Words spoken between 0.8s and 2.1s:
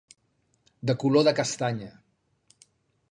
De color de castanya.